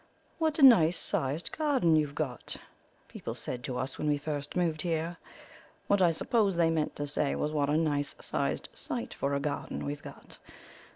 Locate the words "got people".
2.15-3.35